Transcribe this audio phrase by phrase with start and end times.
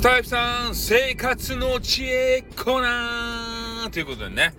[0.00, 4.54] スタイフさん、生活の知恵コーナーということでね、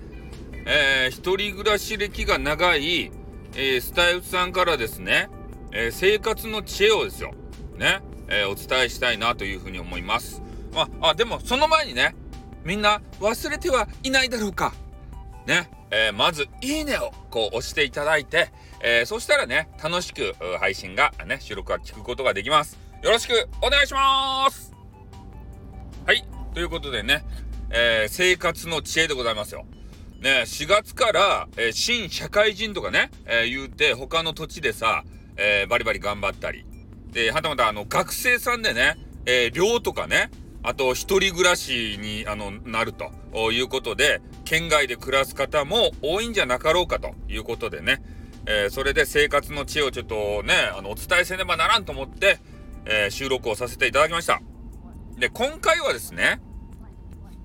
[0.67, 3.11] えー、一人暮らし歴が長い、
[3.55, 5.31] えー、スタイフさんからですね、
[5.71, 7.31] えー、生活の知恵をですよ、
[7.75, 10.43] ね、えお伝えしたいなというふうに思います。
[10.75, 12.15] まあ、でもその前にね、
[12.63, 14.75] みんな忘れてはいないだろうか。
[15.47, 18.51] ね、えまず、いいねをこう押していただいて、
[18.83, 22.77] えそしたらね、楽しく配信がね、収録は聞くことができます。
[23.01, 24.80] よろしくお願いします
[26.03, 26.25] はい。
[26.55, 27.23] ということでね、
[27.69, 29.65] えー、生活の知恵でございますよ。
[30.19, 35.03] ね、4月から、えー、新社会人とかね、えー、言うて、他の土地でさ、
[35.37, 36.65] えバリバリ頑張ったり。
[37.11, 40.31] で、はたまた、あの、学生さんでね、え寮とかね、
[40.63, 48.01] あと、一人暮らしに、あの、なるということで、県外で暮らす方も多いんじゃなかろうかということでね、
[48.47, 52.39] えそれで生活の知恵をちょっとね、あの、お伝えせねばならんと思って、
[52.85, 54.41] え収録をさせていただきました。
[55.17, 56.41] で、今回はですね、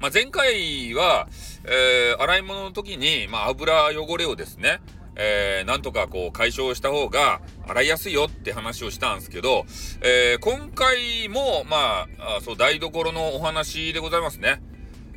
[0.00, 1.28] まあ、前回は、
[1.64, 4.80] えー、洗い物の時に、まあ、油汚れをですね、
[5.16, 9.64] えー、なんとかこう解消した方が洗いやすいよって話をしたんですけど、
[10.02, 14.62] えー、今回も、まあ、あそう、台所のお話でございますね。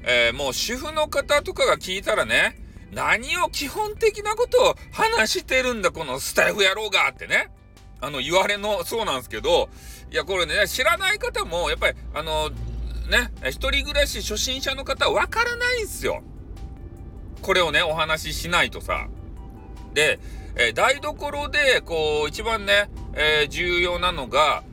[0.04, 2.58] えー、もう主婦の方とかが聞いたらね、
[2.92, 7.50] 何を基本的なことを話してるんだ、このスタイフ野郎がってね。
[8.02, 9.70] あの、言われの、そうなんですけど、
[10.12, 16.22] いや、これね、知らない方も、やっぱり、あの、ね、一人暮らし初心者の方はわからないんすよ。
[17.42, 19.08] これをね、お話ししないとさ。
[19.94, 20.20] で、
[20.56, 24.64] えー、台所で、こう、一番ね、えー、重要なのが、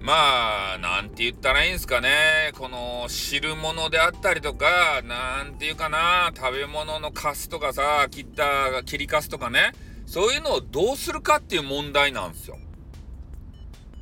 [0.00, 2.52] まあ、なんて言ったらいいんすかね。
[2.58, 9.72] この、汁物であったりとか、なんていうかな、食べ物のカスとかさ、切った、切りカスとかね。
[10.06, 12.58] そういうのをどうするかっていう問題なんですよ。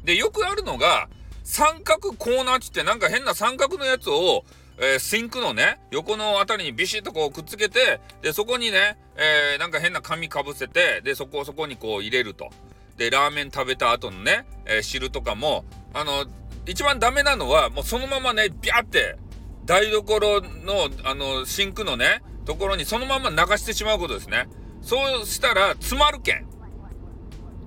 [0.05, 1.09] で、よくあるのが、
[1.43, 4.45] 三角コーナーってなんか変な三角のやつを、
[4.79, 12.51] えー、シンクのね、横のあたりにビシッとこうくっつけて、で、そこにね、えー、なんか変な紙かぶせて、で、そこをそこにこう入れると。
[12.97, 16.27] で、ラーメン食べた後のね、えー、汁とかも、あの、
[16.67, 19.17] 一番ダメなのは、もうそのままね、ビャって、
[19.65, 24.49] 台所の、あの、シンクのね、ところにそのまま流してしまうことですね。
[24.83, 26.47] そうしたら、詰まるけん。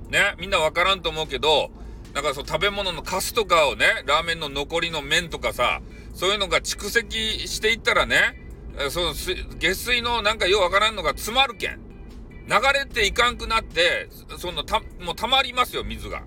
[0.10, 1.72] ね、みんなわからんと思うけど、
[2.18, 5.82] なんかそう食べ物のカスとかをね、ラーメンの残りの麺とかさ、
[6.16, 8.44] そういうのが蓄積していったらね、
[8.90, 11.80] その下水のなんかようわからんのが詰まるけん。
[12.48, 16.24] 流れていかんくなって、そのた、もう溜まりますよ、水が。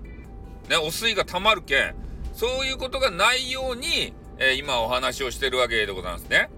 [0.69, 1.95] ね、お水が溜まるけん。
[2.35, 6.49] そういうことがないように、えー、今お話をしてるわけでございますね。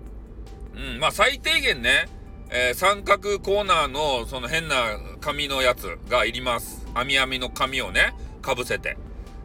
[0.75, 2.07] うん、まあ最低限ね、
[2.51, 6.85] えー、三角コーナーのその変な紙のやつがいります。
[6.93, 8.13] 網網の紙をね、
[8.43, 8.95] かぶせて。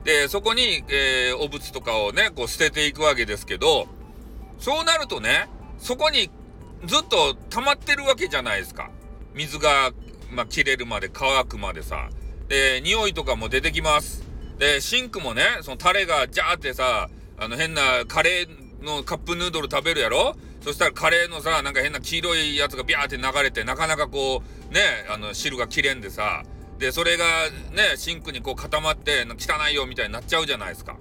[0.05, 3.87] で、そこに、えー、お物とかをね、こう捨てていくわけですけど、
[4.59, 5.49] そうなるとね、
[5.79, 6.31] そこに
[6.85, 8.91] ずっと溜まってるわけじゃないですか。
[9.35, 9.93] 水が、
[10.31, 12.09] まあ、切れるまで乾くまでさ。
[12.49, 14.25] で、匂いとかも出てきます。
[14.59, 20.35] で、シンクもね、そのタレがジャーってさ、あの変なカレーのカップヌードル食べるやろ？
[20.61, 26.43] そしたらカレーのさ、なんか変な黄色いやつがビャーって流れて、なかなかこう、ね、あの汁が切れんでさ、
[26.79, 27.25] で、それが
[27.73, 30.97] ね、シンクにこう固まって汚いよみたいになっちゃうじゃないですか。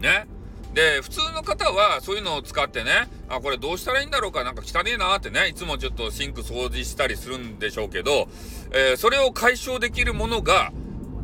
[0.00, 0.26] ね。
[0.72, 8.28] で、普通の方はそういうのを使ってね、あ、これどうしたらいいんだろうか、なんか汚ねえなってね、いつもちょっとシンク掃除したりするんでしょうけど、
[8.72, 10.72] えー、それを解消できるものが、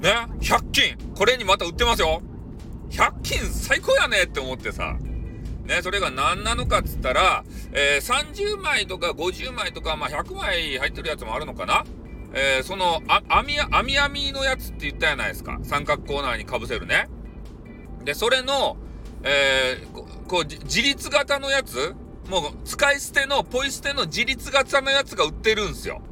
[0.00, 2.20] ね、100均これにまた売ってますよ
[2.90, 4.96] !100 均最高やねって思ってさ。
[5.64, 11.84] ね、それが何なのかっつったら、えー、30枚とか50枚とか、まあ、100枚入ってるやつもあるのかな
[12.38, 15.58] えー、その、あ、網、網網のやつって言ったじゃないですか。
[15.62, 17.08] 三角コーナーにかぶせるね。
[18.04, 18.76] で、それの、
[19.22, 21.94] えー、こう、自立型のやつ？
[22.28, 26.02] もう、使い捨ての、ポイ捨ての自立型のやつが売ってるんですよ。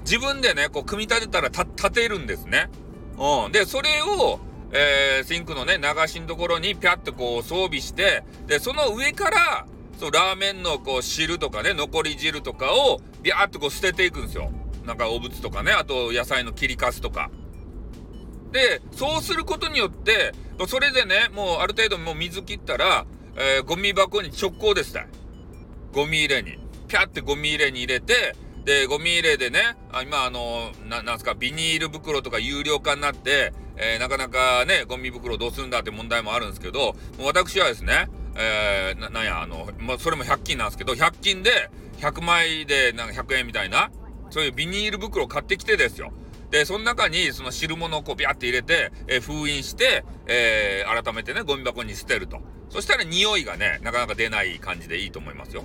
[0.00, 2.68] 自分でね、こう、組み立てたら立てるんですね。
[3.16, 3.52] うん。
[3.52, 4.40] で、それを、
[4.70, 9.66] えー、シンクのね、流しのところにピャッとこう装備して、で、その上から、
[9.98, 14.50] そう、ラーメンのこう汁とかね、残り汁とかをビャーっとこう捨てていくんですよ。
[14.84, 17.30] なんかお物とかね、あと野菜の切りかすとか。
[18.52, 20.32] で、そうすることによって、
[20.68, 25.08] それでね、もうある程度もう水切ったら、えー、ゴミ箱に直行ですね。
[25.92, 26.58] ゴミ入れに。
[26.86, 43.90] ピャってゴミ入れに入れて、で、ゴミ入れでね、あ今あの、な、なんすか、ビニール袋とか有料化になって、えー、なかなかね、ゴミ袋どうするんだって問題もあるんですけど、私はですね、えー、な、なんや、あの、まあ、それも100均なんですけど、100均で、100枚でなんか100円みたいな、
[44.34, 46.12] そういうビニール袋買ってきてですよ。
[46.50, 52.40] で、その中にその汁物をこうビャって入れて、えー、封印して、えー、改めてね、ゴミ箱に捨てると。
[52.68, 55.62] そしたら匂いがね、なかなか出ない感じでいいと思いますよ。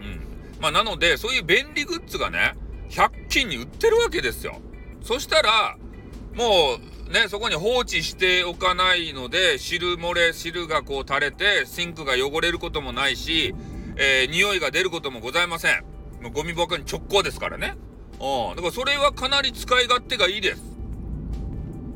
[0.00, 0.22] うん。
[0.62, 2.54] まあ、なので、そういう便利グッズがね、
[2.88, 4.62] 100均に売ってるわけですよ。
[5.02, 5.76] そしたら、
[6.32, 13.54] もう、ね、そこに放置しておかないので、汁漏れ、汁がこう垂れて、シンクが汚れることもないし、
[13.96, 15.97] えー、匂いが出ることもございません。
[16.20, 17.74] もうゴミ箱に直行ですからね。
[18.20, 18.56] うん。
[18.56, 20.62] だからそれはかなり使い勝手がいいです。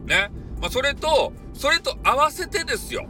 [0.07, 0.31] ね。
[0.61, 3.07] まあ、それと、それと合わせてですよ。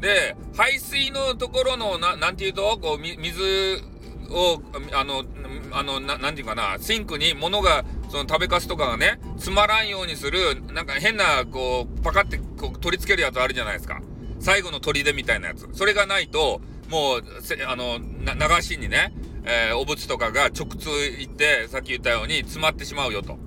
[0.00, 3.82] で、排水のところの、ななんていうと、こう、水
[4.30, 4.62] を、
[4.92, 5.24] あの、
[5.72, 14.00] あの、ななんていうかな、シンクに物が、その食べかすとかがね、つまらんようにする、なんか変な、こう、パカってこう取り付けるやつあるじゃないですか。
[14.40, 15.68] 最後の砦みたいなやつ。
[15.72, 17.24] それがないと、もう、
[17.66, 19.12] あの、流しにね、
[19.48, 23.38] えー、お物とかが直通行って、さっき言ったように詰まってしまうよと。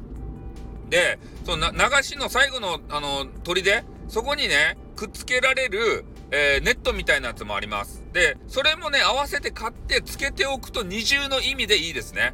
[0.89, 8.03] で、その流しの最後の、あの、砦、そこにね、くっつけられる、えー、ネットみたいなやつもあります。
[8.13, 12.33] で、それもね、合わせて買ってつけておくと二重の意味でいいですね。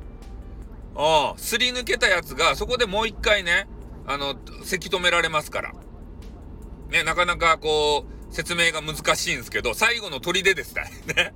[0.96, 3.68] ああ、すり抜けたやつが、そこでもう一回ね、
[4.08, 5.74] あの、せき止められますから。
[6.90, 10.84] ね、なかなかこう、説明が難しいんですけど、最後の砦ですね。
[11.14, 11.34] ね。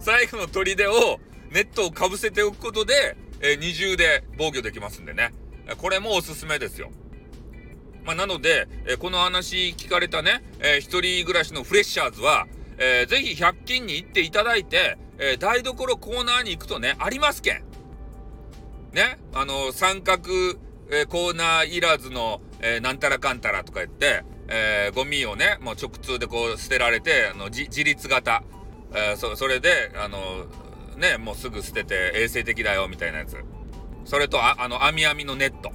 [0.00, 1.20] 最後の砦を、
[1.52, 5.32] ネットをかぶせておくことで、えー、二重で防御できますんでね。
[5.78, 6.90] これもおすすめですよ。
[8.04, 12.46] まあ、なので、えー、この話聞かれたね、えー、一人暮らしのフレッシャーズは、
[12.78, 17.62] えー、ぜひ100均に行っていただいて、えー、台所コーナーに行くとね、ありますけん。
[18.92, 20.30] ね、あの、三角、
[20.90, 28.42] えー、コーナーいらずの、えー、なんたらかんたらとか言って、えー、ゴミをね、もう直通でこう捨てられて、あの、自立型、
[28.94, 30.46] えー、そ、それで、あの、
[31.02, 33.36] ね、もうすぐ捨てて衛生的だよ、みたいなやつ。
[34.04, 35.72] それと、ああの、網網のネット。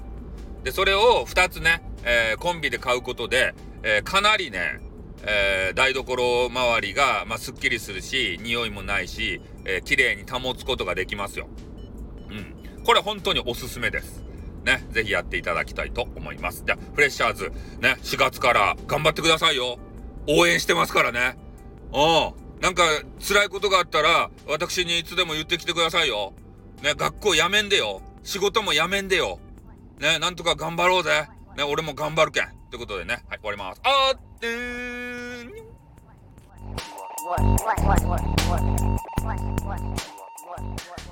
[0.64, 3.54] で、それを2つね、えー、コンビで買うことで、
[3.84, 4.80] えー、かなりね、
[5.24, 11.48] えー、台所周りが、まあ、すっきりするし、匂いもないし、えー、綺麗に保つことができますよ。
[12.30, 12.84] うん。
[12.86, 14.24] これ本当におすすめです。
[14.64, 16.64] ね、ぜひやっていただきたいと思います。
[16.66, 17.52] じゃあ、フレッシャーズ、
[17.82, 19.78] ね、4月から頑張ってくださいよ。
[20.28, 21.38] 応援してますからね。
[21.94, 22.47] うん。
[22.62, 22.84] なんか、
[23.20, 26.34] 辛いことがあったら、私にいつでも言ってきてくださいよ。
[26.82, 28.02] ね、学校やめんでよ。
[28.24, 29.40] 仕事もやめんでよ。
[30.00, 31.28] ね、なんとか頑張ろうぜ。
[31.56, 32.46] ね、俺も頑張るけん。
[32.46, 33.82] ってことでね、はい、終わります。
[33.84, 35.68] あーってーん。
[37.28, 38.82] What, what, what, what, what, what,
[39.24, 41.07] what, what, what, what?